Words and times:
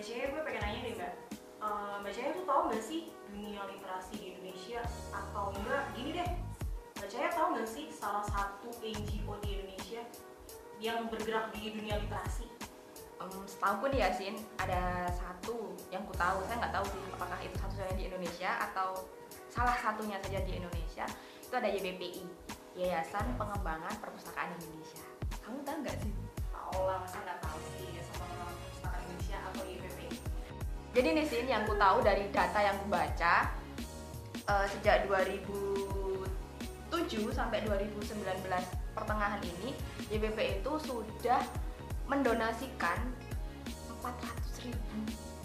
Mbak 0.00 0.08
Cahaya 0.08 0.32
gue 0.32 0.42
pengen 0.48 0.62
nanya 0.64 0.80
deh 0.80 0.94
Mbak. 0.96 1.12
Eh, 1.60 1.94
Mbak 2.00 2.12
Cahaya 2.16 2.32
tuh 2.32 2.44
tahu 2.48 2.60
nggak 2.72 2.84
sih 2.88 3.00
dunia 3.28 3.60
literasi 3.68 4.14
di 4.16 4.26
Indonesia 4.32 4.80
atau 5.12 5.52
enggak? 5.52 5.82
Gini 5.92 6.10
deh 6.16 6.30
Mbak 6.96 7.08
Cahaya 7.12 7.30
tahu 7.36 7.46
nggak 7.52 7.68
sih 7.68 7.84
salah 7.92 8.24
satu 8.24 8.72
NGO 8.80 9.32
di 9.44 9.48
Indonesia 9.60 10.00
yang 10.80 11.04
bergerak 11.12 11.52
di 11.52 11.76
dunia 11.76 12.00
literasi? 12.00 12.48
Um, 13.20 13.44
setahu 13.44 13.92
nih 13.92 14.08
Yasin 14.08 14.40
ada 14.56 15.12
satu 15.12 15.76
yang 15.92 16.00
ku 16.08 16.16
tahu. 16.16 16.48
Saya 16.48 16.64
nggak 16.64 16.80
tahu 16.80 16.86
sih 16.96 17.02
apakah 17.20 17.38
itu 17.44 17.56
satu-satunya 17.60 17.96
di 18.00 18.04
Indonesia 18.08 18.50
atau 18.72 19.04
salah 19.52 19.76
satunya 19.76 20.16
saja 20.24 20.40
di 20.48 20.64
Indonesia. 20.64 21.04
Itu 21.44 21.52
ada 21.60 21.68
YBPI 21.68 22.24
Yayasan 22.72 23.36
Pengembangan 23.36 23.92
Perpustakaan 24.00 24.56
Indonesia. 24.64 25.04
Kamu 25.44 25.60
tahu 25.60 25.76
nggak 25.84 25.96
sih 26.00 26.12
tahu 26.56 26.88
lah 26.88 26.96
masa 27.04 27.20
nggak 27.20 27.38
tahu 27.44 27.60
sih 27.76 27.89
Jadi 31.00 31.16
nih 31.16 31.24
Sin, 31.24 31.48
yang 31.48 31.64
ku 31.64 31.72
tahu 31.80 32.04
dari 32.04 32.28
data 32.28 32.60
yang 32.60 32.76
ku 32.76 32.84
baca 32.92 33.48
eh, 34.36 34.66
sejak 34.68 35.08
2007 35.08 36.28
sampai 37.32 37.64
2019 37.64 38.20
pertengahan 38.92 39.40
ini 39.40 39.72
YBP 40.12 40.60
itu 40.60 40.72
sudah 40.76 41.40
mendonasikan 42.04 43.00
400 43.96 44.68
ribu. 44.68 44.92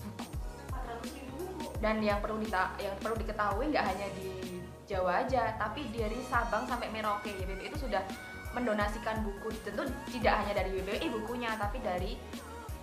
buku 0.03 0.59
400 0.75 1.23
ribu 1.23 1.39
buku 1.47 1.71
dan 1.79 2.03
yang 2.03 2.19
perlu 2.19 2.35
dita- 2.43 2.75
yang 2.75 2.99
perlu 2.99 3.15
diketahui 3.15 3.71
nggak 3.71 3.95
hanya 3.95 4.11
di 4.19 4.59
Jawa 4.91 5.23
aja 5.23 5.55
tapi 5.55 5.87
dari 5.95 6.19
Sabang 6.27 6.67
sampai 6.67 6.91
Merauke 6.91 7.31
YBP 7.31 7.71
itu 7.71 7.87
sudah 7.87 8.03
mendonasikan 8.51 9.23
buku. 9.23 9.55
Tentu 9.63 9.87
tidak 10.11 10.35
hanya 10.43 10.59
dari 10.59 10.83
YBI 10.83 11.07
bukunya 11.15 11.55
tapi 11.55 11.79
dari 11.79 12.19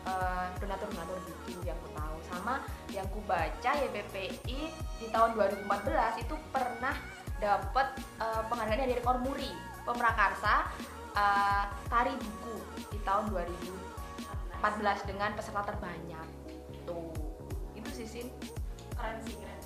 eh, 0.08 0.46
donatur-donatur 0.56 1.20
gitu 1.28 1.60
yang 1.68 1.76
ku 1.84 1.92
tahu 1.92 2.11
sama 2.32 2.64
yang 2.90 3.04
ku 3.12 3.20
baca 3.28 3.70
YBPI 3.76 4.58
di 4.72 5.06
tahun 5.12 5.36
2014 5.36 6.24
itu 6.24 6.34
pernah 6.48 6.96
dapat 7.36 7.92
eh, 8.18 8.42
penghargaan 8.48 8.88
dari 8.88 9.02
Kormuri 9.04 9.52
pemrakarsa 9.84 10.72
eh, 11.12 11.64
tari 11.92 12.16
buku 12.16 12.56
di 12.88 12.98
tahun 13.04 13.28
2014 13.30 15.08
dengan 15.08 15.30
peserta 15.36 15.62
terbanyak. 15.68 16.26
Tuh 16.88 17.12
itu 17.76 17.90
sih 17.92 18.08
Sin. 18.08 18.28
Keren 18.96 19.18
sih 19.26 19.36
keren 19.36 19.62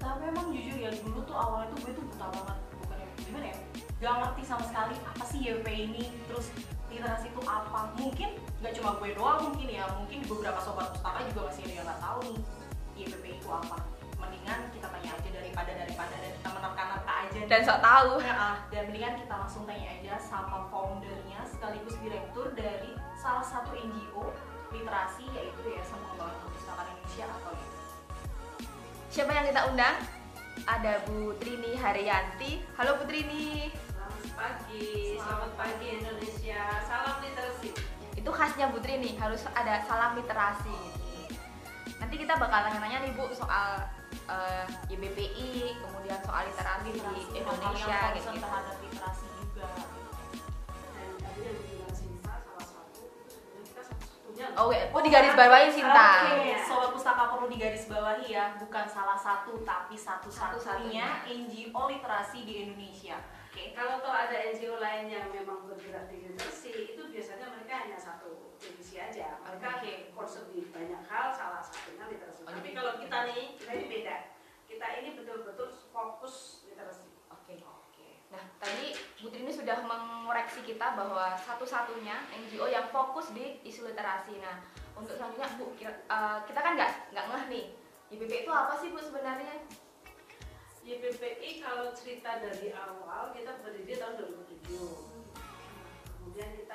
tapi 0.00 0.32
emang 0.32 0.48
jujur 0.48 0.76
ya 0.80 0.90
dulu 1.04 1.20
tuh 1.28 1.36
awalnya 1.36 1.76
tuh 1.76 1.78
gue 1.84 1.92
tuh 1.92 2.04
buta 2.08 2.26
banget 2.32 2.58
bukan 2.80 2.96
ya 2.96 3.08
gimana 3.20 3.46
ya 3.52 3.56
gak 4.00 4.14
ngerti 4.16 4.42
sama 4.48 4.64
sekali 4.64 4.96
apa 4.96 5.24
sih 5.28 5.38
YP 5.44 5.66
ini 5.68 6.04
terus 6.24 6.48
literasi 6.90 7.26
itu 7.30 7.40
apa 7.46 7.94
mungkin 7.94 8.30
nggak 8.60 8.72
cuma 8.76 8.90
gue 8.98 9.10
doang 9.14 9.40
mungkin 9.46 9.68
ya 9.70 9.86
mungkin 9.94 10.20
beberapa 10.26 10.58
sobat 10.60 10.90
pustaka 10.92 11.22
juga 11.30 11.40
masih 11.48 11.62
ada 11.64 11.74
yang 11.78 11.86
nggak 11.86 12.02
tahu 12.02 12.18
nih 12.26 12.38
YPP 13.00 13.24
itu 13.40 13.48
apa 13.48 13.78
mendingan 14.20 14.60
kita 14.74 14.86
tanya 14.92 15.10
aja 15.16 15.30
daripada 15.32 15.70
daripada 15.72 16.14
dan 16.20 16.30
kita 16.36 16.48
menerka-nerka 16.52 17.12
aja 17.24 17.40
dan 17.48 17.60
sok 17.64 17.80
tahu 17.80 18.12
Ya, 18.20 18.34
ah, 18.36 18.56
dan 18.68 18.82
mendingan 18.90 19.14
kita 19.16 19.34
langsung 19.38 19.64
tanya 19.64 19.88
aja 19.96 20.14
sama 20.20 20.68
foundernya 20.68 21.40
sekaligus 21.48 21.96
direktur 22.02 22.52
dari 22.52 22.92
salah 23.16 23.46
satu 23.46 23.72
NGO 23.72 24.34
literasi 24.70 25.24
yaitu 25.34 25.60
Yayasan 25.66 25.98
Pengembangan 26.04 26.36
Perpustakaan 26.46 26.86
Indonesia 26.94 27.24
atau 27.26 27.50
YPP. 27.54 27.74
Siapa 29.10 29.30
yang 29.34 29.46
kita 29.50 29.60
undang? 29.66 29.96
Ada 30.68 30.92
Bu 31.08 31.34
Trini 31.40 31.72
Haryanti. 31.74 32.62
Halo 32.78 33.00
Bu 33.00 33.04
Trini. 33.08 33.72
Selamat 34.40 34.56
pagi, 34.56 35.20
selamat 35.20 35.52
pagi 35.52 35.86
Indonesia. 36.00 36.64
Salam 36.88 37.20
literasi. 37.20 37.76
Itu 38.16 38.30
khasnya 38.32 38.72
Bu 38.72 38.80
Trini, 38.80 39.12
harus 39.20 39.44
ada 39.52 39.84
salam 39.84 40.16
literasi. 40.16 40.80
Nanti 42.00 42.16
kita 42.16 42.40
bakal 42.40 42.64
tanya-tanya 42.64 43.04
nih 43.04 43.12
Bu 43.20 43.28
soal 43.36 43.84
eh, 44.08 44.64
YBPI, 44.88 45.76
kemudian 45.84 46.24
soal 46.24 46.48
literasi 46.48 46.88
di 46.88 47.00
Indonesia 47.36 47.92
Hal-hal 47.92 48.16
yang 48.16 48.32
gitu. 48.32 48.40
terhadap 48.40 48.76
literasi 48.80 49.26
juga 49.44 49.64
satu. 49.76 50.00
Oh, 54.56 54.72
oh 54.72 55.00
di 55.04 55.10
garis 55.12 55.36
bawahi 55.36 55.68
Sinta. 55.68 56.32
Oke, 56.32 56.56
sobat 56.64 56.90
pustaka 56.96 57.28
perlu 57.28 57.44
digarisbawahi 57.44 58.32
ya, 58.32 58.56
bukan 58.56 58.88
salah 58.88 59.20
satu 59.20 59.60
tapi 59.68 60.00
satu-satunya 60.00 61.28
NGO 61.28 61.82
literasi 61.92 62.48
di 62.48 62.64
Indonesia. 62.64 63.20
Oke. 63.50 63.74
Kalau 63.74 63.98
toh 63.98 64.14
ada 64.14 64.54
NGO 64.54 64.78
lain 64.78 65.10
yang 65.10 65.26
memang 65.34 65.66
bergerak 65.66 66.06
di 66.06 66.22
literasi, 66.22 66.94
itu 66.94 67.02
biasanya 67.10 67.50
mereka 67.50 67.82
hanya 67.82 67.98
satu 67.98 68.54
divisi 68.62 69.02
aja. 69.02 69.42
Mereka 69.42 69.82
Oke. 69.82 70.14
concern 70.14 70.46
di 70.54 70.70
banyak 70.70 71.02
hal, 71.10 71.34
salah 71.34 71.58
satunya 71.58 72.06
literasi. 72.06 72.46
Oh, 72.46 72.54
Tapi 72.54 72.70
kalau 72.70 73.02
kita 73.02 73.26
nih, 73.26 73.58
kita 73.58 73.72
ini 73.74 73.86
beda. 73.90 74.16
Kita 74.70 74.86
ini 75.02 75.08
betul-betul 75.18 75.66
fokus 75.90 76.62
literasi. 76.70 77.10
Oke. 77.34 77.58
Nah, 78.30 78.44
tadi 78.62 78.94
Bu 79.18 79.34
Trini 79.34 79.50
sudah 79.50 79.82
mengoreksi 79.82 80.62
kita 80.62 80.94
bahwa 80.94 81.34
satu-satunya 81.34 82.30
NGO 82.30 82.70
yang 82.70 82.86
fokus 82.94 83.34
di 83.34 83.58
isu 83.66 83.90
literasi. 83.90 84.38
Nah, 84.38 84.62
untuk 84.94 85.18
selanjutnya 85.18 85.50
Bu, 85.58 85.74
eh, 85.74 86.38
kita 86.46 86.60
kan 86.62 86.78
nggak 86.78 87.10
nggak 87.10 87.26
ngeh 87.26 87.44
nih. 87.50 87.66
YBP 88.14 88.46
itu 88.46 88.50
apa 88.54 88.78
sih 88.78 88.94
Bu 88.94 89.02
sebenarnya? 89.02 89.66
YPPI 90.90 91.62
kalau 91.62 91.94
cerita 91.94 92.42
dari 92.42 92.74
awal 92.74 93.30
kita 93.30 93.62
berdiri 93.62 93.94
tahun 93.94 94.26
2007 94.26 94.74
kemudian 96.18 96.50
kita 96.58 96.74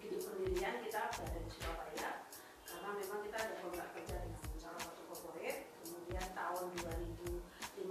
begitu 0.00 0.16
pendirian 0.24 0.80
kita 0.80 1.12
berada 1.12 1.36
di 1.44 1.50
Surabaya. 1.52 2.24
Karena 2.64 2.88
memang 2.96 3.20
kita 3.28 3.36
ada 3.36 3.54
kontrak 3.60 3.92
kerja 3.92 4.16
dengan 4.24 4.40
salah 4.56 4.80
satu 4.80 5.02
corporate. 5.12 5.68
Kemudian 5.84 6.24
tahun 6.32 6.72
2015 6.80 7.84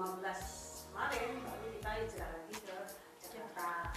kemarin 0.89 1.29
baru 1.45 1.65
kita 1.69 1.89
hijrah 2.01 2.29
lagi 2.33 2.55
ke 2.57 2.77
Jakarta. 3.21 3.93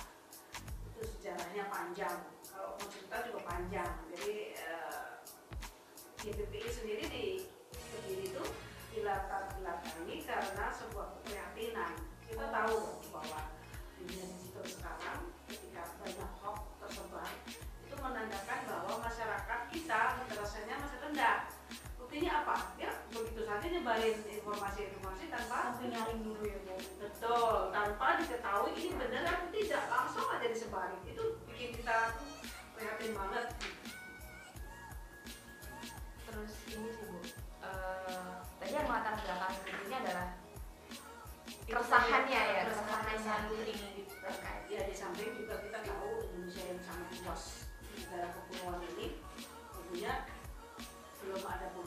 Itu 0.93 1.01
sejarahnya 1.09 1.65
panjang. 1.73 2.19
Kalau 2.53 2.77
mau 2.77 2.87
cerita 2.93 3.17
juga 3.33 3.41
panjang. 3.49 3.93
Jadi 4.13 4.33
eh, 4.61 5.09
YPPI 6.21 6.69
sendiri 6.69 7.05
di 7.09 7.27
berdiri 7.73 8.29
itu 8.29 8.45
dilatar 8.93 9.40
kita 12.67 12.90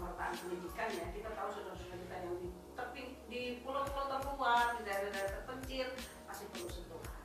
pemertaan 0.04 0.36
pendidikan 0.36 0.90
ya 0.92 1.06
kita 1.16 1.30
tahu 1.32 1.50
saudara-saudara 1.56 1.96
kita 2.04 2.16
yang 2.20 2.36
di 2.44 2.48
terping- 2.76 3.16
di 3.32 3.42
pulau-pulau 3.64 4.12
terluar 4.12 4.76
di 4.76 4.84
daerah-daerah 4.84 5.32
terpencil 5.40 5.88
masih 6.28 6.46
perlu 6.52 6.68
sentuhan 6.68 7.16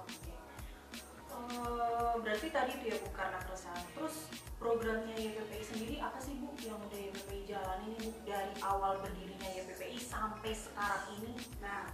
Oke. 0.00 0.32
Eh, 0.32 2.14
berarti 2.24 2.48
tadi 2.48 2.72
itu 2.80 2.84
ya 2.88 2.96
Bu 3.04 3.10
karena 3.12 3.36
keresahan. 3.44 3.84
Terus 3.92 4.32
programnya 4.56 5.12
YPPI 5.12 5.64
sendiri 5.66 5.96
apa 6.00 6.16
sih 6.16 6.40
Bu 6.40 6.56
yang 6.64 6.80
udah 6.80 7.00
YPPI 7.12 7.52
jalanin 7.52 7.92
Bu 8.00 8.16
dari 8.24 8.54
awal 8.64 9.02
berdirinya 9.04 9.50
YPPI 9.52 10.00
sampai 10.00 10.56
sekarang 10.56 11.04
ini? 11.20 11.36
Nah, 11.60 11.90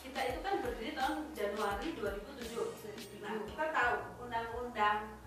kita 0.00 0.20
itu 0.32 0.38
kan 0.40 0.64
berdiri 0.64 0.96
tahun 0.96 1.28
Januari 1.36 1.88
2007. 1.98 3.20
Nah, 3.20 3.36
kita 3.44 3.64
tahu 3.74 3.96
undang-undang 4.24 5.18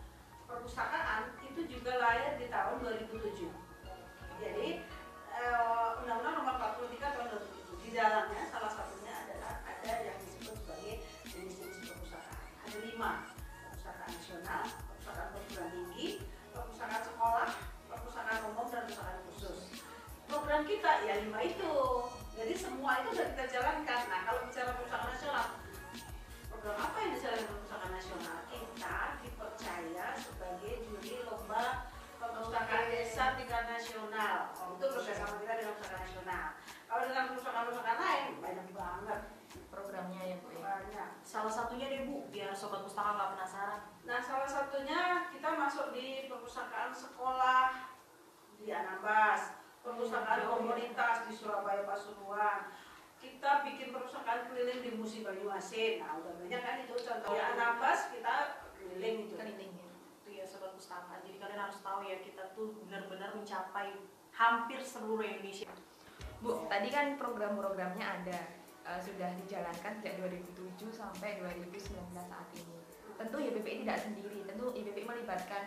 perpustakaan 0.50 1.36
itu 1.46 1.62
juga 1.70 2.00
lahir 2.02 2.42
di 2.42 2.50
tahun 2.50 2.82
2007. 2.82 3.65
Jadi, 4.40 4.68
eh, 5.32 5.90
undang-undang 6.04 6.36
nomor 6.44 6.54
43 6.60 7.08
tahun 7.16 7.28
2007 7.32 7.80
di 7.84 7.90
dalamnya 7.96 8.44
masuk 45.66 45.98
di 45.98 46.30
perpustakaan 46.30 46.94
sekolah 46.94 47.90
di 48.62 48.70
Anambas, 48.70 49.58
perpustakaan 49.82 50.46
komunitas 50.46 51.26
di 51.26 51.34
Surabaya 51.34 51.82
Pasuruan. 51.90 52.70
Kita 53.18 53.66
bikin 53.66 53.90
perpustakaan 53.90 54.46
keliling 54.46 54.86
di 54.86 54.94
Musi 54.94 55.26
Banyuasin. 55.26 56.06
Nah, 56.06 56.22
udah 56.22 56.38
banyak 56.38 56.62
kan 56.62 56.86
itu 56.86 56.94
contoh 56.94 57.34
di 57.34 57.42
Anambas 57.42 58.14
kita 58.14 58.62
keliling 58.78 59.26
itu. 59.26 59.34
keliling 59.34 59.74
ya. 59.74 59.90
itu 60.22 60.30
ya 60.38 60.46
sobat 60.46 60.78
pustaka 60.78 61.18
jadi 61.26 61.42
kalian 61.42 61.62
harus 61.66 61.82
tahu 61.82 62.06
ya 62.06 62.22
kita 62.22 62.54
tuh 62.54 62.78
benar-benar 62.86 63.34
mencapai 63.34 63.98
hampir 64.38 64.86
seluruh 64.86 65.26
Indonesia 65.26 65.74
Bu, 66.46 66.70
tadi 66.70 66.94
kan 66.94 67.18
program-programnya 67.18 68.06
ada 68.06 68.40
eh, 68.86 69.00
sudah 69.02 69.34
dijalankan 69.42 69.98
sejak 69.98 70.22
2007 70.22 70.94
sampai 70.94 71.42
2019 71.42 72.14
saat 72.14 72.50
ini. 72.54 72.75
Tentu 73.16 73.36
YBPI 73.38 73.84
tidak 73.84 74.00
sendiri, 74.00 74.44
tentu 74.44 74.72
YBPI 74.72 75.04
melibatkan 75.04 75.64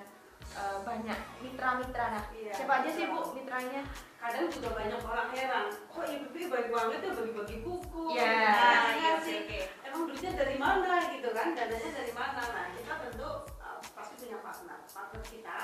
eh, 0.51 0.79
banyak 0.83 1.19
mitra-mitra. 1.41 2.07
Nah, 2.11 2.25
Iya, 2.31 2.53
siapa 2.53 2.73
aja 2.81 2.91
sih. 2.91 3.05
Bu 3.07 3.33
mitranya? 3.33 3.83
Kadang 4.19 4.51
juga 4.51 4.69
banyak 4.75 5.01
orang 5.01 5.29
heran, 5.31 5.67
kok 5.71 6.05
IPB 6.05 6.35
baik 6.49 6.69
banget 6.69 7.01
ya 7.01 7.11
bagi-bagi 7.15 7.57
buku. 7.63 8.03
Iya. 8.13 8.35
Nah, 8.51 8.93
iya, 8.95 9.13
sih. 9.21 9.39
oke. 9.47 9.61
emang 9.89 10.03
duitnya 10.05 10.33
dari 10.37 10.57
mana 10.57 10.93
gitu 11.09 11.33
kan 11.33 11.57
dananya 11.57 11.91
dari 11.97 12.13
mana 12.13 12.43
nah 12.45 12.67
kita 12.77 12.93
tentu 13.09 13.31
uh, 13.57 13.81
pasti 13.97 14.15
punya 14.21 14.37
partner 14.45 14.79
partner 14.85 15.23
kita 15.25 15.59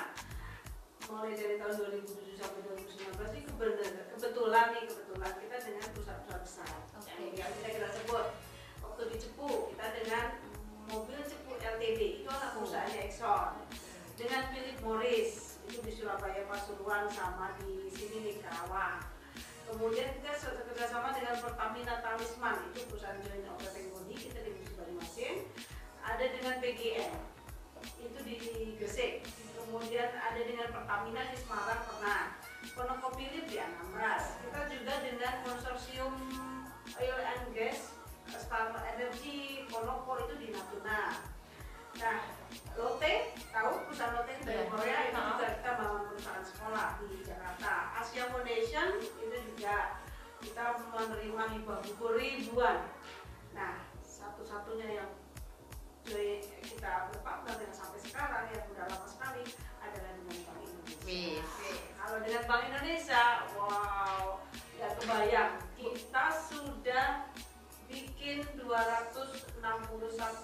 mulai 1.04 1.36
dari 1.36 1.60
tahun 1.60 1.74
2007 1.76 2.40
sampai 2.40 2.60
2019 2.64 3.20
ini 3.20 3.42
kebenar- 3.44 4.08
kebetulan 4.08 4.66
nih 4.72 4.84
kebetulan 4.88 5.32
kita 5.36 5.56
dengan 5.60 5.86
perusahaan-perusahaan 5.92 6.40
besar 6.40 6.72
Oke. 6.96 7.12
yang, 7.20 7.36
yang 7.36 7.50
bisa 7.52 7.68
kita 7.68 7.88
sebut 7.92 8.26
waktu 8.80 9.02
di 9.12 9.16
Cepu 9.20 9.48
kita 9.76 9.86
dengan 9.92 10.24
mobil 10.90 11.20
Cepu 11.24 11.56
LTD 11.56 12.24
itu 12.24 12.28
anak 12.28 12.56
perusahaannya 12.56 13.00
Exxon. 13.08 13.52
Dengan 14.14 14.42
Philip 14.54 14.78
Morris 14.84 15.58
itu 15.66 15.80
di 15.80 15.92
Surabaya 15.92 16.44
Pasuruan 16.46 17.08
sama 17.10 17.56
di 17.60 17.88
sini 17.88 18.18
di 18.20 18.32
Karawang 18.44 19.14
kemudian 19.74 20.06
kita 20.20 20.30
kerjasama 20.70 21.10
dengan 21.16 21.40
Pertamina 21.40 21.98
Talisman 21.98 22.56
itu 22.70 22.86
perusahaan 22.86 23.18
joint 23.24 23.48
operating 23.50 23.90
body 23.90 24.14
kita 24.14 24.38
di 24.44 24.50
Musi 24.54 24.72
Banyuasin 24.76 25.36
ada 26.04 26.24
dengan 26.30 26.54
PGN 26.62 27.12
itu 28.00 28.18
di 28.22 28.36
Gresik. 28.78 29.24
Kemudian 29.64 30.12
ada 30.14 30.38
dengan 30.38 30.68
Pertamina 30.70 31.26
di 31.32 31.36
Semarang 31.40 31.82
pernah. 31.88 32.36
Konokopilip 32.76 33.44
di 33.48 33.56
Anambas 33.60 34.40
kita 34.40 34.60
juga 34.72 34.94
dengan 35.04 35.32
konsorsium 35.44 36.14
oil 36.96 37.18
and 37.20 37.44
gas 37.52 37.92
Star 38.24 38.72
Energy 38.88 39.68
nah 41.98 42.18
Lotte 42.74 43.12
tahu 43.50 43.72
perusahaan 43.86 44.14
Lotte 44.18 44.34
dari 44.42 44.58
Iya. 44.58 44.70
Korea 44.70 44.98
itu 45.06 45.20
juga 45.30 45.46
kita 45.58 45.70
bangun 45.78 46.02
perusahaan 46.10 46.44
sekolah 46.44 46.88
di 47.00 47.08
Jakarta 47.22 47.72
Asia 47.98 48.24
Foundation 48.30 48.88
itu 48.98 49.36
juga 49.54 49.76
kita 50.42 50.64
menerima 50.82 51.42
hibah 51.54 51.78
buku 51.80 52.06
ribuan 52.14 52.78
nah 53.54 53.78
satu-satunya 54.02 54.88
yang 55.00 55.10
kita 56.04 57.08
berpartner 57.08 57.56
dengan 57.56 57.72
sampai 57.72 58.00
sekarang 58.02 58.44
yang 58.52 58.64
udah 58.68 58.84
lama 58.92 59.08
sekali 59.08 59.40
adalah 59.80 60.12
dengan 60.12 60.36
Bank 60.44 60.60
Indonesia. 60.60 61.40
Kalau 61.96 62.18
dengan 62.20 62.42
Bank 62.44 62.62
Indonesia, 62.68 63.24
wow, 63.56 64.24
nggak 64.76 64.92
kebayang 65.00 65.52
kita 65.80 66.24
sudah 66.44 67.08
bikin 67.88 68.44
261 68.60 69.64
corner. 69.64 70.20
oke 70.20 70.43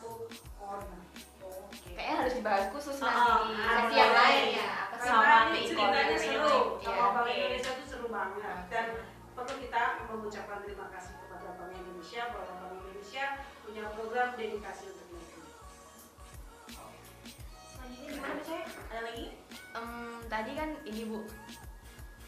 Kayaknya 2.10 2.26
harus 2.26 2.38
dibahas 2.42 2.66
khusus 2.74 2.96
Ah, 2.98 3.06
nanti 3.06 3.46
di 3.46 3.54
ah, 3.54 3.70
sesi 3.70 3.94
yang 3.94 4.12
lain 4.12 4.44
ya. 4.50 4.66
Apa 4.82 4.94
sih 4.98 5.06
Sama 5.06 5.22
Karena 5.22 5.46
ini 5.46 5.60
ceritanya 5.62 6.16
seru, 6.18 6.58
sama 6.82 6.90
Iya. 6.90 7.06
Bank. 7.14 7.28
Indonesia 7.30 7.70
itu 7.70 7.84
seru 7.86 8.06
banget 8.10 8.42
dan 8.66 8.86
perlu 9.30 9.54
kita 9.56 9.82
mengucapkan 10.10 10.58
terima 10.60 10.86
kasih 10.90 11.12
kepada 11.16 11.48
Bank 11.54 11.70
Indonesia 11.72 12.22
bahwa 12.28 12.52
Bank 12.58 12.74
Indonesia 12.76 13.24
punya 13.62 13.82
program 13.94 14.28
dedikasi 14.34 14.82
untuk 14.90 15.06
negeri. 15.08 15.38
selanjutnya 17.70 18.10
gimana 18.10 18.40
Cek? 18.42 18.64
ada 18.90 19.00
lagi 19.06 19.26
Em, 19.70 19.88
tadi 20.26 20.50
kan 20.58 20.70
ini 20.82 21.02
Bu, 21.06 21.22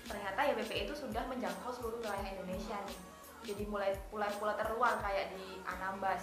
ternyata 0.07 0.41
YBPI 0.47 0.87
itu 0.87 0.95
sudah 0.95 1.27
menjangkau 1.27 1.75
seluruh 1.75 1.99
wilayah 1.99 2.31
Indonesia 2.31 2.79
nih. 2.87 2.99
Jadi 3.43 3.67
mulai 3.67 3.91
pulau-pulau 4.07 4.55
terluar 4.55 5.03
kayak 5.03 5.35
di 5.35 5.59
Anambas. 5.67 6.23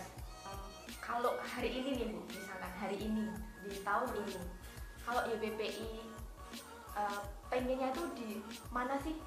Kalau 0.97 1.35
hari 1.37 1.75
ini 1.75 1.89
nih 1.91 2.07
Bu, 2.07 2.23
misalkan 2.23 2.71
hari 2.71 3.03
ini 3.03 3.27
di 3.61 3.81
tahun 3.81 4.07
ini, 4.15 4.37
kalau 5.01 5.21
YBPI 5.27 5.89
eh, 6.95 7.19
pengennya 7.47 7.89
tuh 7.91 8.07
di 8.13 8.39
mana 8.69 8.95
sih 8.99 9.17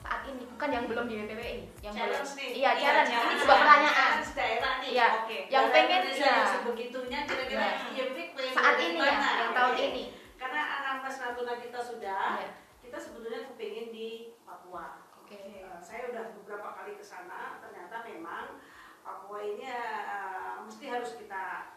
saat 0.00 0.24
ini? 0.24 0.48
Bukan 0.48 0.70
yang 0.72 0.84
belum 0.88 1.04
di 1.06 1.14
YBPI, 1.20 1.58
yang 1.84 1.92
belum. 1.92 2.08
challenge 2.08 2.32
nih. 2.34 2.48
Iya, 2.56 2.70
challenge. 2.76 3.10
Ini 3.10 3.16
challenge. 3.20 3.40
sebuah 3.44 3.58
pertanyaan. 3.60 4.08
Challenge 4.16 4.32
daerah 4.32 4.72
nih. 4.80 4.90
Iya. 4.90 5.06
oke 5.14 5.38
Yang 5.52 5.66
pengen 5.70 6.02
ya. 6.08 6.34
sebegitunya 6.48 7.18
kira-kira 7.24 7.66
iya 7.92 8.04
pengen 8.10 8.52
Saat 8.54 8.76
ini 8.80 8.98
ya, 8.98 9.16
yang 9.44 9.52
tahun 9.52 9.74
ini. 9.78 10.04
Karena 10.34 10.60
Anambas 10.80 11.16
Natuna 11.20 11.54
kita 11.56 11.80
sudah, 11.80 12.22
Iya. 12.40 12.48
kita 12.80 12.96
sebetulnya 13.00 13.40
kepingin 13.48 13.88
di 13.92 14.08
Papua. 14.44 15.04
Oke. 15.20 15.36
Eh, 15.36 15.78
saya 15.80 16.12
udah 16.12 16.32
beberapa 16.36 16.68
kali 16.76 16.96
ke 16.96 17.04
sana, 17.04 17.60
ternyata 17.60 18.04
memang 18.04 18.60
Papua 19.00 19.40
ini 19.40 19.68
eh, 19.68 20.52
mesti 20.64 20.84
harus 20.88 21.16
kita 21.16 21.72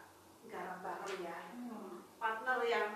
garap 0.47 0.79
bareng 0.79 1.19
ya. 1.19 1.37
Hmm. 1.55 2.07
Partner 2.17 2.59
yang 2.63 2.87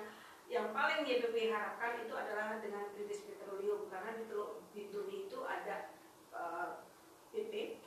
yang 0.61 0.77
paling 0.77 1.01
YPP 1.09 1.49
harapkan 1.49 2.05
itu 2.05 2.13
adalah 2.13 2.61
dengan 2.61 2.85
British 2.93 3.25
Petroleum 3.25 3.89
karena 3.89 4.13
di 4.13 4.29
Teluk 4.29 4.61
Bintuni 4.77 5.25
itu 5.25 5.41
ada 5.41 5.89
eh, 6.37 6.69
BP 7.33 7.81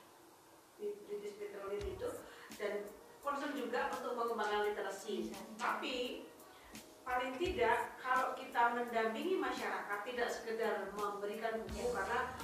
British 1.06 1.38
Petroleum 1.38 1.86
itu 1.86 2.08
dan 2.58 2.82
concern 3.22 3.54
juga 3.54 3.94
untuk 3.94 4.18
mengembangkan 4.18 4.74
literasi. 4.74 5.30
Bisa. 5.30 5.38
Tapi 5.54 6.26
paling 7.06 7.38
tidak 7.38 7.94
kalau 8.02 8.34
kita 8.34 8.74
mendampingi 8.74 9.38
masyarakat 9.38 9.98
tidak 10.02 10.28
sekedar 10.34 10.90
memberikan 10.98 11.62
buku 11.62 11.94
karena 11.94 12.34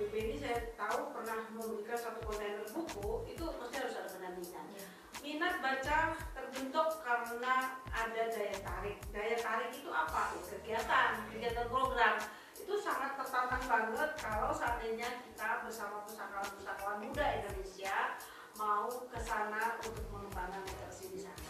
BP 0.00 0.12
ini 0.16 0.36
saya 0.40 0.58
tahu 0.80 1.12
pernah 1.12 1.44
memberikan 1.52 1.98
satu 2.00 2.24
kontainer 2.24 2.64
buku 2.72 3.28
itu 3.28 3.44
mesti 3.44 3.76
harus 3.84 4.00
ada 4.00 4.08
pendampingan. 4.08 4.64
Iya. 4.72 4.93
Minat 5.24 5.56
baca 5.64 6.12
terbentuk 6.36 7.00
karena 7.00 7.80
ada 7.88 8.22
daya 8.28 8.56
tarik. 8.60 9.00
Daya 9.08 9.40
tarik 9.40 9.72
itu 9.72 9.88
apa? 9.88 10.36
Ya, 10.36 10.42
kegiatan, 10.52 11.10
kegiatan 11.32 11.66
program 11.72 12.20
itu 12.60 12.74
sangat 12.76 13.16
tertantang 13.16 13.64
banget 13.64 14.10
kalau 14.20 14.52
seandainya 14.52 15.08
kita 15.24 15.64
bersama 15.64 16.04
pustakawan-pustakawan 16.04 17.00
muda 17.00 17.40
Indonesia 17.40 18.20
mau 18.60 18.84
ke 19.08 19.16
sana 19.16 19.80
untuk 19.80 20.04
mengembangkan 20.12 20.60
literasi 20.60 21.16
di 21.16 21.24
sana. 21.24 21.40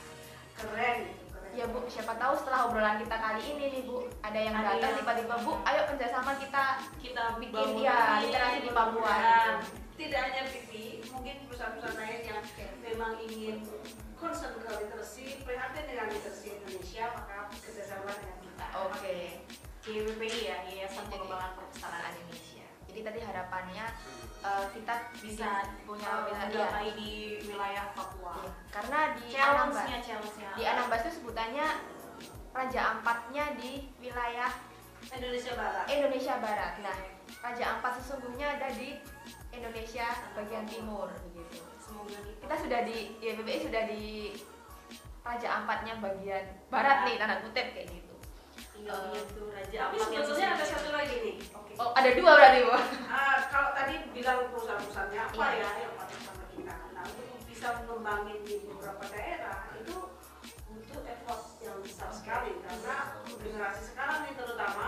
Keren 0.55 1.11
itu, 1.11 1.25
keren. 1.35 1.51
Ya 1.59 1.67
Bu, 1.67 1.83
siapa 1.91 2.15
tahu 2.15 2.39
setelah 2.39 2.71
obrolan 2.71 3.03
kita 3.03 3.17
kali 3.19 3.43
ini 3.43 3.65
nih 3.75 3.83
Bu, 3.91 4.07
ada 4.23 4.39
yang 4.39 4.55
Ada 4.55 4.79
datang 4.79 5.03
tiba-tiba 5.03 5.35
Bu, 5.43 5.53
ayo 5.67 5.83
kerjasama 5.91 6.39
kita 6.39 6.79
kita 7.03 7.23
Bikin, 7.43 7.83
ya, 7.83 8.23
literasi 8.23 8.59
di 8.63 8.71
Papua 8.71 9.15
gitu. 9.19 9.83
Tidak 9.95 10.21
hanya 10.27 10.43
pipi, 10.51 11.03
mungkin 11.11 11.47
perusahaan-perusahaan 11.47 11.99
lain 12.03 12.21
yang 12.27 12.41
memang 12.83 13.13
ingin 13.23 13.57
concern 14.19 14.59
ke 14.59 14.67
literasi, 14.67 15.39
prihatin 15.47 15.85
dengan 15.87 16.11
literasi 16.11 16.59
Indonesia, 16.59 17.05
maka 17.15 17.51
kerjasama 17.63 18.11
dengan 18.19 18.39
kita. 18.43 18.67
Oke. 18.91 19.19
YPPI 19.85 20.49
ya 20.49 20.57
Yayasan 20.65 21.05
Pengembangan 21.13 21.61
Perpustakaan 21.61 22.17
Indonesia. 22.17 22.67
Jadi 22.89 23.01
tadi 23.05 23.21
harapannya 23.21 23.87
eh, 24.41 24.65
kita 24.73 24.95
bisa 25.21 25.51
punya 25.85 26.09
uh, 26.09 26.25
wilayah 26.25 26.47
mendapai 26.49 26.89
di 26.97 27.13
wilayah 27.45 27.85
Papua 27.93 28.25
Iya. 28.35 28.51
Karena 28.73 29.01
di 29.15 29.29
Anambas, 29.37 29.87
di 30.57 30.63
Anambas 30.67 31.01
itu 31.07 31.13
sebutannya 31.23 31.67
Raja 32.55 32.81
Ampatnya 32.95 33.45
di 33.59 33.89
wilayah 33.99 34.51
Indonesia 35.11 35.53
Barat. 35.55 35.85
Indonesia 35.91 36.35
Barat. 36.39 36.73
Nah, 36.81 36.97
Raja 37.43 37.65
Ampat 37.77 38.01
sesungguhnya 38.01 38.59
ada 38.59 38.69
di 38.73 38.99
Indonesia 39.55 40.07
bagian 40.33 40.65
timur 40.65 41.09
begitu. 41.31 41.61
semoga 41.79 42.17
kita 42.17 42.41
Kita 42.43 42.55
sudah 42.59 42.81
di 42.83 42.99
ya 43.19 43.33
BBI 43.35 43.59
sudah 43.63 43.83
di 43.87 44.05
Raja 45.21 45.49
Ampatnya 45.57 45.95
bagian 45.99 46.45
barat 46.69 46.99
nih 47.05 47.17
tanda 47.17 47.41
kutip 47.41 47.67
kayak 47.73 47.89
gitu. 47.89 48.15
tinggal 48.75 48.99
lihat 49.09 49.27
tuh 49.31 49.47
Raja 49.49 49.79
Tapi 49.81 49.97
Ampat 49.97 50.11
yang 50.11 50.25
sebetulnya 50.25 50.49
ada 50.53 50.65
satu 50.67 50.91
lagi 50.91 51.17
nih. 51.17 51.37
Oke. 51.51 51.73
Oh, 51.75 51.91
ada 51.91 52.11
dua 52.11 52.31
berarti, 52.35 52.59
Bu. 52.61 52.71
Ah, 53.07 53.37
kalau 53.49 53.71
tadi 53.73 53.95
bilang 54.11 54.39
perusahaan-perusahaannya 54.51 55.21
apa 55.23 55.35
Iya. 55.35 55.55
ya 55.57 55.71
yang 55.81 55.93
patut 55.95 56.21
sama 56.21 56.45
kita. 56.51 56.75
Nah, 56.93 57.05
untuk 57.07 57.41
bisa 57.47 57.67
mengembangin 57.81 58.39
di 58.43 58.55
beberapa 58.63 59.05
daerah 59.09 59.59
itu 59.75 59.97
butuh 60.69 61.01
effort 61.07 61.43
yang 61.63 61.79
besar 61.81 62.11
sekali 62.11 62.51
karena 62.61 62.95
generasi 63.39 63.83
sekarang 63.89 64.19
nih 64.23 64.35
terutama 64.35 64.87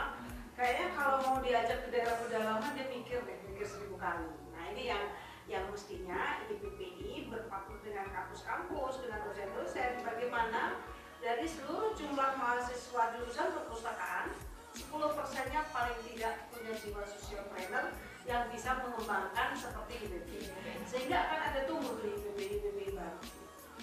kayaknya 0.52 0.86
kalau 0.92 1.16
mau 1.22 1.36
diajak 1.38 1.78
ke 1.80 1.88
daerah 1.88 2.16
pedalaman 2.18 2.70
dia 2.74 2.86
mikir 2.86 3.18
deh, 3.22 3.38
mikir 3.46 3.66
seribu 3.66 3.96
kali. 3.96 4.26
Nah, 4.66 4.74
ini 4.74 4.90
yang 4.90 5.04
yang 5.46 5.70
mestinya 5.70 6.42
IPPI 6.42 7.30
berpartner 7.30 7.78
dengan 7.86 8.10
kampus-kampus, 8.10 8.98
dengan 8.98 9.22
dosen-dosen, 9.22 10.02
bagaimana 10.02 10.82
dari 11.22 11.46
seluruh 11.46 11.94
jumlah 11.94 12.34
mahasiswa 12.34 13.14
jurusan 13.14 13.54
perpustakaan 13.54 14.34
10 14.74 14.90
persennya 14.90 15.62
paling 15.70 15.94
tidak 16.02 16.50
punya 16.50 16.74
jiwa 16.74 16.98
sociopreneur 17.06 17.94
yang 18.26 18.50
bisa 18.50 18.74
mengembangkan 18.82 19.54
seperti 19.54 20.10
IBB 20.10 20.50
sehingga 20.82 21.14
akan 21.14 21.40
ada 21.46 21.60
tumbuh 21.70 21.94
di 22.02 22.10
IBB 22.58 22.98
baru. 22.98 23.22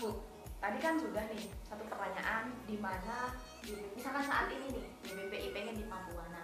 Bu, 0.04 0.20
tadi 0.60 0.78
kan 0.84 1.00
sudah 1.00 1.24
nih 1.32 1.48
satu 1.64 1.88
pertanyaan 1.88 2.52
di 2.68 2.76
mana 2.76 3.32
misalkan 3.96 4.28
saat 4.28 4.52
ini 4.52 4.68
nih 4.76 4.86
BBPI 5.00 5.48
pengen 5.56 5.80
di 5.80 5.88
Papua. 5.88 6.28
Nah, 6.28 6.44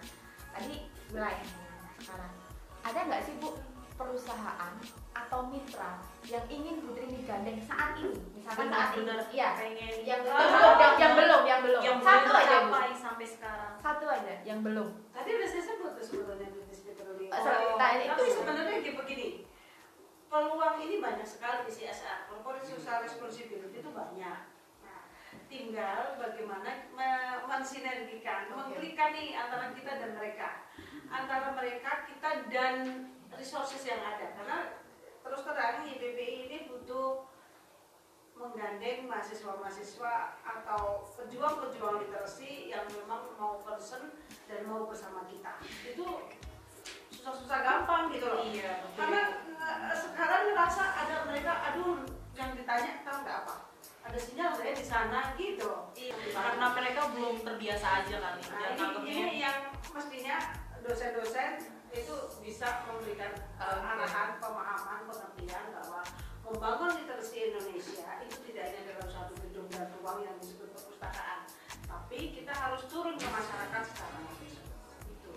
tadi 0.56 0.88
wilayahnya 1.12 1.60
sekarang. 2.00 2.32
Ada 2.80 3.04
nggak 3.04 3.22
sih 3.28 3.36
Bu 3.36 3.69
perusahaan 4.00 4.72
atau 5.12 5.40
mitra 5.46 6.00
yang 6.24 6.44
ingin 6.48 6.80
Putri 6.80 7.04
ini 7.06 7.20
gandeng 7.22 7.60
saat 7.60 7.92
ini? 7.94 8.16
Misalkan 8.32 8.66
saat 8.66 8.90
ini, 8.90 9.04
benar-benar 9.04 9.18
iya. 9.28 9.48
pengen 9.54 9.92
Yang 10.00 10.20
belum, 10.24 10.40
yang, 10.80 10.94
yang 10.96 11.12
belum, 11.14 11.40
yang 11.44 11.60
belum. 11.60 11.82
yang 11.82 11.98
Satu 12.00 12.24
belum 12.24 12.40
aja 12.40 12.56
Bu. 12.58 12.72
sampai 12.96 13.26
sekarang 13.28 13.72
Satu 13.76 14.04
aja 14.08 14.34
yang 14.42 14.60
belum. 14.60 14.88
tadi 15.12 15.28
udah 15.30 15.48
saya 15.48 15.62
sebut 15.62 15.90
tuh 15.92 16.04
sebetulnya 16.04 16.48
bisnis 16.48 16.80
petroleum 16.82 17.30
Oh, 17.30 17.76
tapi 17.76 18.02
itu. 18.02 18.22
sebenarnya 18.32 18.76
kayak 18.80 18.96
begini 18.96 19.28
peluang 20.26 20.76
ini 20.78 20.96
banyak 20.98 21.24
sekali 21.24 21.62
di 21.64 21.72
CSR 21.72 22.18
corporate 22.26 22.62
social 22.62 22.98
responsibility 23.00 23.76
itu 23.76 23.90
banyak 23.90 24.38
nah, 24.80 25.02
tinggal 25.46 26.16
bagaimana 26.16 26.70
me- 26.90 27.40
mensinergikan 27.44 28.46
Oke. 28.48 28.56
mengklikan 28.56 29.10
nih 29.10 29.34
antara 29.34 29.70
kita 29.70 29.92
dan 29.92 30.10
mereka 30.12 30.48
antara 31.06 31.50
mereka 31.52 32.06
kita 32.06 32.30
dan 32.46 32.74
resources 33.40 33.82
yang 33.88 34.04
ada. 34.04 34.36
Karena 34.36 34.58
terus 35.24 35.40
terang 35.48 35.88
IBBI 35.88 36.52
ini 36.52 36.58
butuh 36.68 37.24
menggandeng 38.36 39.04
mahasiswa-mahasiswa 39.04 40.40
atau 40.40 41.04
pejuang-pejuang 41.16 42.00
literasi 42.04 42.72
yang 42.72 42.88
memang 42.88 43.36
mau 43.36 43.60
concern 43.64 44.12
dan 44.48 44.64
mau 44.64 44.88
bersama 44.88 45.24
kita. 45.28 45.60
Itu 45.84 46.24
susah-susah 47.12 47.60
gampang 47.60 48.08
gitu 48.16 48.24
loh. 48.28 48.40
Iya 48.40 48.80
betul. 48.80 48.96
karena 48.96 49.22
eh, 49.92 49.96
sekarang 49.96 50.42
ngerasa 50.52 50.82
ada 51.04 51.16
mereka 51.28 51.52
aduh 51.68 52.00
yang 52.32 52.56
ditanya 52.56 53.04
tahu 53.04 53.16
nggak 53.20 53.38
apa? 53.44 53.56
Ada 54.00 54.16
sinyal 54.16 54.56
saya 54.56 54.72
di 54.72 54.86
sana 54.88 55.36
gitu. 55.36 55.92
Iya, 55.92 56.16
karena 56.32 56.66
mereka 56.72 57.12
belum 57.12 57.44
terbiasa 57.44 57.86
aja 58.00 58.16
kali 58.16 58.42
nah, 58.48 58.72
dan 58.72 59.04
ini, 59.04 59.12
ini 59.12 59.34
yang 59.44 59.68
mestinya 59.92 60.40
dosen-dosen 60.80 61.79
itu 61.90 62.16
bisa 62.38 62.86
memberikan 62.86 63.34
Oke. 63.34 63.82
arahan 63.82 64.38
pemahaman 64.38 65.10
pengertian 65.10 65.64
bahwa 65.74 66.00
membangun 66.46 66.90
literasi 67.02 67.50
Indonesia 67.50 68.06
itu 68.22 68.36
tidak 68.50 68.70
hanya 68.70 68.82
dalam 68.94 69.08
satu 69.10 69.34
gedung 69.42 69.66
dan 69.70 69.90
ruang 69.98 70.22
yang 70.22 70.36
disebut 70.38 70.70
perpustakaan 70.70 71.46
tapi 71.86 72.34
kita 72.34 72.54
harus 72.54 72.82
turun 72.86 73.14
ke 73.18 73.26
masyarakat 73.26 73.82
secara 73.86 74.18
langsung 74.22 74.50
itu 74.50 75.32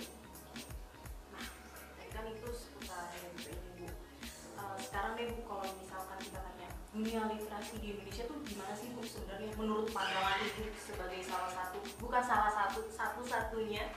Tadi 1.98 2.10
kan 2.14 2.26
itu 2.30 2.48
seputar 2.54 3.10
MPI 3.14 3.58
Bu. 3.78 3.86
Eh, 3.90 4.78
sekarang 4.82 5.14
Bu, 5.18 5.42
kalau 5.46 5.66
misalkan 5.78 6.18
kita 6.22 6.40
tanya 6.42 6.70
dunia 6.94 7.22
literasi 7.30 7.82
di 7.82 7.98
Indonesia 7.98 8.26
tuh 8.30 8.38
gimana 8.46 8.74
sih 8.78 8.90
Bu 8.94 9.02
sebenarnya 9.02 9.50
menurut 9.58 9.90
pandangan 9.90 10.42
Ibu 10.46 10.70
sebagai 10.78 11.22
salah 11.26 11.50
satu 11.50 11.78
bukan 11.98 12.22
salah 12.22 12.54
satu 12.54 12.86
satu-satunya 12.90 13.90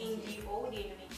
NGO 0.00 0.72
di 0.72 0.88
Indonesia 0.88 1.11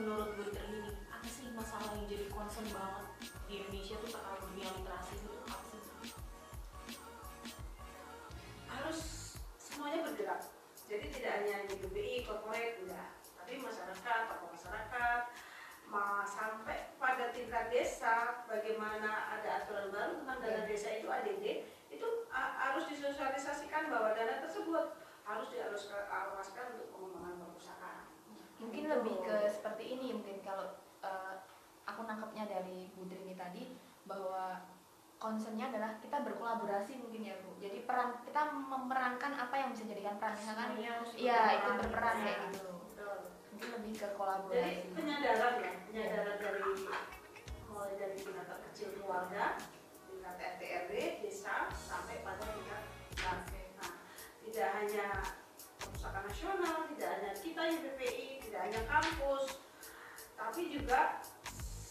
menurut 0.00 0.32
Tri 0.48 0.64
ini 0.72 0.80
apa 1.12 1.28
sih 1.28 1.52
masalah 1.52 1.92
yang 1.92 2.08
jadi 2.08 2.24
concern 2.32 2.64
banget 2.72 2.99
aku 32.10 32.26
nangkepnya 32.26 32.44
dari 32.50 32.90
Bu 32.98 33.06
Drini 33.06 33.38
tadi 33.38 33.70
bahwa 34.02 34.58
concernnya 35.22 35.70
adalah 35.70 35.94
kita 36.02 36.26
berkolaborasi 36.26 36.98
mungkin 36.98 37.22
ya 37.22 37.38
Bu 37.38 37.54
jadi 37.62 37.86
peran 37.86 38.18
kita 38.26 38.50
memerankan 38.50 39.38
apa 39.38 39.54
yang 39.54 39.70
bisa 39.70 39.86
jadikan 39.86 40.18
peran 40.18 40.34
misalkan 40.34 40.74
Semuanya 40.74 40.90
harus 40.98 41.10
iya 41.14 41.40
itu 41.54 41.70
berperan, 41.78 42.14
ya. 42.18 42.24
kayak 42.26 42.38
gitu 42.50 42.70
Betul. 42.90 43.18
mungkin 43.54 43.68
lebih 43.78 43.92
ke 43.94 44.06
Jadi 44.10 44.16
kolaborasi 44.18 44.86
penyadaran 44.90 45.54
ya, 45.62 45.72
penyadaran 45.86 46.36
dari 46.42 46.70
mulai 47.70 47.94
dari 47.94 48.16
tingkat 48.18 48.46
terkecil 48.50 48.88
keluarga, 48.98 49.44
tingkat 50.10 50.34
RT 50.34 50.62
RW, 50.66 50.92
desa 51.22 51.70
sampai 51.70 52.26
pada 52.26 52.42
tingkat 52.50 52.82
bank. 53.22 53.40
Nah, 53.78 53.92
tidak 54.42 54.68
hanya 54.82 55.06
perpustakaan 55.78 56.26
nasional, 56.26 56.76
tidak 56.90 57.08
hanya 57.14 57.30
kita 57.38 57.62
YBPI, 57.70 58.28
tidak 58.42 58.60
hanya 58.66 58.80
kampus, 58.90 59.62
tapi 60.34 60.60
juga 60.74 61.22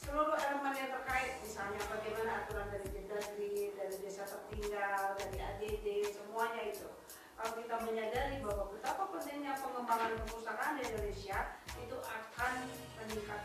seluruh 0.09 0.33
elemen 0.41 0.73
yang 0.73 0.89
terkait, 0.89 1.37
misalnya 1.45 1.77
bagaimana 1.85 2.41
aturan 2.41 2.65
dari 2.73 2.89
Dendagri, 2.89 3.77
dari 3.77 3.95
desa 4.01 4.25
tertinggal, 4.25 5.13
dari 5.21 5.37
ADD, 5.37 5.87
semuanya 6.17 6.65
itu. 6.65 6.89
Kalau 7.37 7.53
kita 7.61 7.75
menyadari 7.85 8.41
bahwa 8.41 8.73
betapa 8.73 9.05
pentingnya 9.13 9.53
pengembangan 9.61 10.17
perpustakaan 10.17 10.81
di 10.81 10.83
Indonesia, 10.89 11.61
itu 11.77 11.97
akan 12.01 12.53
meningkatkan 12.97 13.38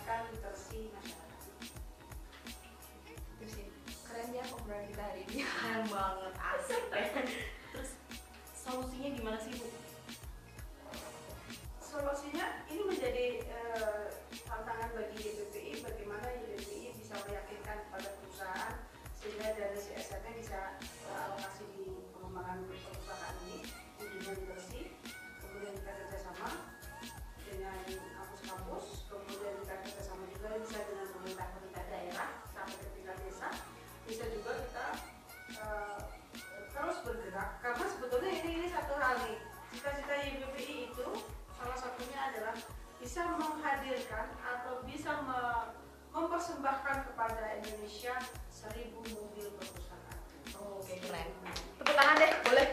bisa 43.15 43.31
menghadirkan 43.39 44.27
atau 44.43 44.83
bisa 44.83 45.23
me- 45.23 45.71
mempersembahkan 46.11 47.07
kepada 47.07 47.63
Indonesia 47.63 48.11
seribu 48.51 49.07
mobil 49.07 49.55
perpustakaan. 49.55 50.19
Oke 50.59 50.99
keren. 50.99 51.31
Tepuk 51.79 51.95
tangan 51.95 52.19
deh, 52.19 52.35
boleh. 52.43 52.67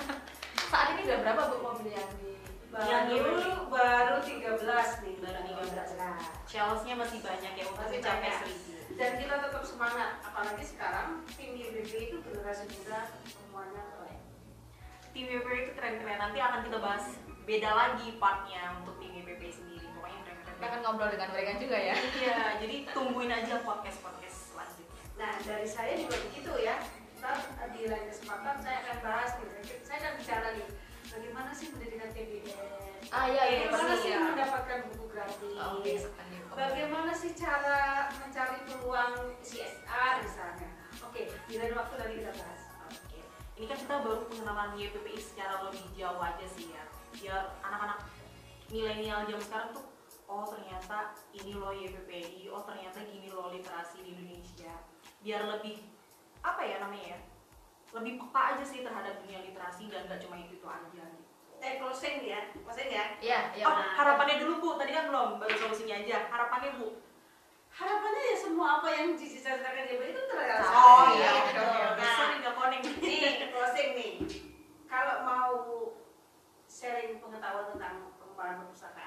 Saat 0.72 0.96
ini 0.96 1.04
udah 1.04 1.18
berapa 1.20 1.42
bu 1.52 1.56
mobil 1.60 1.92
yang 1.92 2.08
di 2.16 2.32
Yang 2.72 3.28
Baru 3.28 3.68
baru 3.68 4.16
13 4.24 5.04
nih, 5.04 5.14
Baru 5.20 5.40
13. 5.52 6.00
Nah, 6.00 6.16
Shells-nya 6.48 6.94
masih 6.96 7.20
banyak 7.20 7.52
ya 7.52 7.64
untuk 7.68 7.84
mencapai 7.84 8.00
banyak. 8.24 8.40
seribu. 8.40 8.72
dan 8.96 9.20
kita 9.20 9.36
tetap 9.36 9.62
semangat 9.68 10.16
apalagi 10.24 10.64
sekarang 10.64 11.28
tim 11.36 11.60
YPPI 11.60 12.08
itu 12.08 12.16
generasi 12.24 12.64
muda 12.72 13.12
semuanya 13.28 13.84
keren. 13.92 14.16
Tim 15.12 15.28
WPP 15.28 15.52
itu 15.60 15.72
keren-keren. 15.76 16.16
Nanti 16.16 16.40
akan 16.40 16.64
kita 16.64 16.80
bahas 16.80 17.20
beda 17.44 17.68
lagi 17.76 18.16
partnya 18.16 18.80
untuk 18.80 18.96
tim 18.96 19.12
keren-keren. 19.12 19.23
Kita 20.64 20.72
akan 20.72 20.80
ngobrol 20.80 21.12
dengan 21.12 21.28
mereka 21.28 21.60
juga 21.60 21.76
ya. 21.76 21.92
Iya, 21.92 22.38
jadi 22.56 22.76
tungguin 22.88 23.28
aja 23.28 23.60
podcast-podcast 23.60 24.36
selanjutnya. 24.48 25.02
Nah 25.20 25.32
dari 25.44 25.68
saya 25.68 25.92
juga 25.92 26.16
begitu 26.24 26.52
ya. 26.56 26.80
Ntar 27.20 27.36
di 27.68 27.84
lain 27.84 28.08
kesempatan 28.08 28.56
saya 28.64 28.80
akan 28.80 28.96
bahas 29.04 29.30
nih. 29.36 29.76
Saya 29.84 29.96
akan 30.00 30.12
bicara 30.16 30.48
nih 30.56 30.68
bagaimana 31.12 31.50
sih 31.52 31.68
pendidikan 31.68 32.08
TBS. 32.16 32.56
Ah, 33.12 33.28
iya, 33.28 33.44
iya, 33.44 33.58
Bagaimana 33.68 33.92
pasti, 33.92 34.00
sih 34.00 34.10
ya. 34.10 34.20
mendapatkan 34.24 34.78
buku 34.88 35.04
gratis. 35.12 35.52
Oke, 35.60 35.92
akan 36.00 36.24
di- 36.32 36.40
Bagaimana 36.48 37.12
sih 37.12 37.30
cara 37.36 37.80
mencari 38.08 38.58
peluang 38.64 39.14
CSR 39.44 40.14
misalnya. 40.24 40.68
Oke, 41.04 41.22
di 41.44 41.54
lain 41.60 41.76
waktu 41.76 41.94
lagi 42.00 42.14
kita 42.24 42.32
bahas. 42.32 42.62
Oke. 42.88 43.20
Ini 43.60 43.64
kan 43.68 43.76
kita 43.76 43.94
baru 44.00 44.24
pengenalan 44.32 44.80
YPPI 44.80 45.20
secara 45.20 45.60
lebih 45.68 45.84
jauh 45.92 46.16
aja 46.16 46.46
sih 46.48 46.72
ya. 46.72 46.82
Biar 47.12 47.52
anak-anak 47.60 48.08
milenial 48.72 49.28
jam 49.28 49.38
sekarang 49.38 49.68
tuh 49.70 49.84
oh 50.28 50.44
ternyata 50.48 51.12
ini 51.36 51.52
loh 51.56 51.72
YPPI, 51.72 52.48
oh 52.48 52.64
ternyata 52.64 53.04
gini 53.04 53.28
loh 53.30 53.52
literasi 53.52 54.02
di 54.04 54.16
Indonesia. 54.16 54.72
Biar 55.20 55.42
lebih 55.48 55.84
apa 56.40 56.60
ya 56.64 56.76
namanya 56.80 57.16
ya? 57.16 57.20
Lebih 57.94 58.18
peka 58.18 58.42
aja 58.56 58.64
sih 58.64 58.82
terhadap 58.82 59.22
dunia 59.22 59.44
literasi 59.44 59.86
dan 59.86 60.10
gak 60.10 60.20
cuma 60.20 60.40
itu 60.40 60.58
itu 60.58 60.66
aja 60.66 61.04
gitu. 61.14 61.30
Eh 61.64 61.80
closing 61.80 62.16
ya, 62.26 62.40
closing 62.52 62.88
ya. 62.90 63.04
Iya, 63.22 63.40
iya. 63.56 63.64
Oh, 63.64 63.72
benar. 63.72 63.94
harapannya 63.96 64.36
dulu 64.42 64.52
Bu, 64.60 64.68
tadi 64.76 64.92
kan 64.92 65.08
belum, 65.08 65.40
baru 65.40 65.54
solusinya 65.56 65.96
aja. 66.02 66.28
Harapannya 66.28 66.76
Bu. 66.76 67.00
Harapannya 67.74 68.22
ya 68.30 68.36
semua 68.38 68.66
apa 68.78 68.88
yang 68.92 69.18
dicita-citakan 69.18 69.88
YPPI 69.88 70.12
itu 70.12 70.22
terrealisasi. 70.30 70.74
Oh 70.76 71.04
iya, 71.16 71.28
iya, 71.30 71.30
oke, 71.40 71.58
oke, 71.58 71.80
oke. 71.94 72.04
Sorry 72.04 72.34
nggak 72.42 72.54
connect. 72.54 72.84
nih 73.02 73.50
closing 73.50 73.90
nih 73.96 74.12
kalau 74.86 75.16
mau 75.26 75.54
sharing 76.70 77.18
pengetahuan 77.18 77.66
tentang 77.74 78.14
pengembangan 78.18 78.66
perpustakaan. 78.66 79.03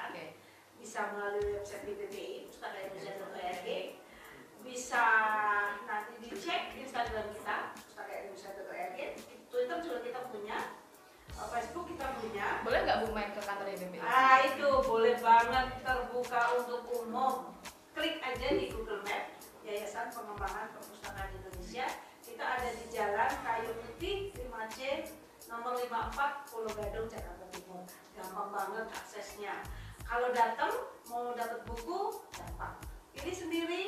Bisa 0.77 1.11
melalui 1.13 1.57
website 1.57 1.83
BPPI 1.83 2.47
pustakaindonesia.org 2.49 3.67
bisa 4.67 5.05
nanti 5.87 6.13
dicek 6.21 6.75
Instagram 6.75 7.27
kita 7.33 7.75
pustakaindonesia.org 7.75 8.99
Twitter 9.47 9.77
juga 9.81 9.97
kita 10.03 10.19
punya 10.29 10.57
eh, 11.33 11.47
Facebook 11.53 11.85
kita 11.89 12.05
punya 12.19 12.47
Boleh 12.61 12.79
nggak 12.83 12.97
bu 13.03 13.07
main 13.15 13.31
ke 13.31 13.41
kantor 13.41 13.67
IBB? 13.73 13.93
Ah 14.03 14.43
itu 14.43 14.67
boleh 14.85 15.15
banget 15.23 15.67
terbuka 15.81 16.41
untuk 16.59 16.81
umum. 16.93 17.55
Klik 17.97 18.21
aja 18.21 18.47
di 18.53 18.69
Google 18.69 19.01
Map 19.01 19.33
Yayasan 19.65 20.13
Pengembangan 20.13 20.69
Perpustakaan 20.77 21.33
Indonesia. 21.33 21.87
Kita 22.21 22.43
ada 22.43 22.69
di 22.69 22.85
Jalan 22.93 23.31
Kayu 23.41 23.71
Putih 23.81 24.29
5C 24.35 25.09
nomor 25.47 25.79
54 25.79 26.51
Pulau 26.51 26.71
Gadung 26.75 27.07
Jakarta 27.09 27.45
Timur. 27.55 27.83
Gampang 28.13 28.49
banget 28.53 28.85
aksesnya. 28.93 29.55
Kalau 30.07 30.29
datang 30.31 30.71
mau 31.05 31.35
dapat 31.35 31.59
buku 31.63 31.99
gampang. 32.31 32.75
Pilih 33.11 33.35
sendiri. 33.35 33.83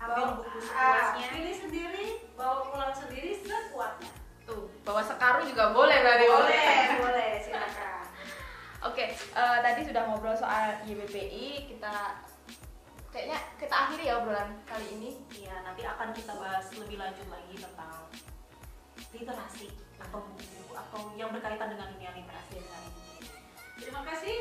Ambil 0.00 0.40
buku 0.40 0.48
Ah, 0.72 1.12
sepuasnya. 1.12 1.26
pilih 1.28 1.56
sendiri, 1.56 2.06
bawa 2.32 2.64
pulang 2.64 2.94
sendiri 2.94 3.36
sekuatnya. 3.36 4.08
Tuh, 4.48 4.72
bawa 4.80 5.02
sekarang 5.04 5.44
juga 5.44 5.76
boleh 5.76 5.96
berarti? 6.00 6.24
Boleh, 6.24 6.72
boleh, 7.04 7.30
silakan. 7.38 8.08
Oke, 8.80 9.04
eh, 9.12 9.58
tadi 9.60 9.80
sudah 9.84 10.08
ngobrol 10.08 10.32
soal 10.32 10.80
YBPI, 10.88 11.68
kita 11.68 12.16
kayaknya 13.12 13.36
kita 13.60 13.74
akhiri 13.76 14.08
ya 14.08 14.16
obrolan 14.16 14.56
kali 14.64 14.86
ini. 14.96 15.10
Iya, 15.36 15.52
nanti 15.60 15.84
akan 15.84 16.16
kita 16.16 16.32
bahas 16.32 16.64
lebih 16.72 16.96
lanjut 16.96 17.28
lagi 17.28 17.60
tentang 17.60 18.08
literasi 19.12 19.68
atau 20.00 20.24
buku 20.24 20.72
atau 20.72 21.00
yang 21.12 21.28
berkaitan 21.28 21.76
dengan 21.76 21.92
dunia 21.92 22.14
literasi 22.16 22.56
dan 22.64 22.82
Terima 23.76 24.00
kasih. 24.06 24.36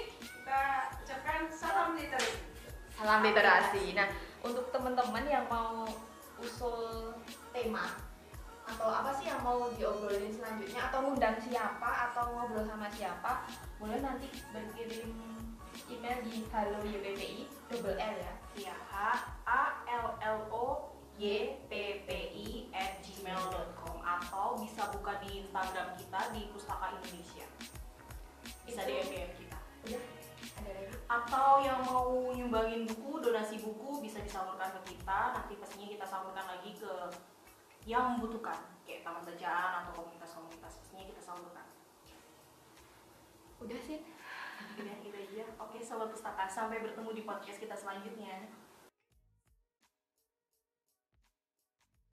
Kita 0.49 0.89
ucapkan 1.05 1.45
salam 1.53 1.93
literasi. 1.93 2.41
Salam 2.97 3.21
literasi. 3.21 3.93
Nah, 3.93 4.09
untuk 4.41 4.73
teman-teman 4.73 5.21
yang 5.29 5.45
mau 5.45 5.85
usul 6.41 7.13
tema 7.53 7.93
atau 8.65 8.89
apa 8.89 9.13
sih 9.13 9.29
yang 9.29 9.45
mau 9.45 9.69
diobrolin 9.77 10.33
selanjutnya 10.33 10.89
atau 10.89 11.05
ngundang 11.05 11.37
siapa 11.37 12.09
atau 12.09 12.33
ngobrol 12.33 12.65
sama 12.65 12.89
siapa, 12.89 13.45
boleh 13.77 14.01
nanti 14.01 14.25
berkirim 14.49 15.13
email 15.85 16.17
di 16.25 16.41
halo 16.49 16.81
YPPI 16.81 17.45
double 17.69 17.93
L 18.01 18.15
ya. 18.57 18.68
Yang 37.87 38.17
membutuhkan, 38.17 38.57
kayak 38.83 39.05
taman 39.05 39.23
bacaan 39.23 39.71
atau 39.85 39.91
komunitas-komunitas. 39.95 40.73
Pastinya 40.83 41.05
kita 41.07 41.21
salurkan. 41.21 41.67
Udah 43.59 43.79
sih. 43.83 44.03
Udah 44.79 44.95
gitu 45.03 45.15
aja. 45.15 45.43
Oke, 45.59 45.79
sobat 45.79 46.11
pustaka, 46.11 46.47
sampai 46.47 46.83
bertemu 46.83 47.09
di 47.15 47.23
podcast 47.23 47.59
kita 47.59 47.75
selanjutnya. 47.75 48.51